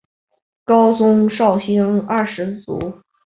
[0.65, 2.91] 高宗绍兴二年卒。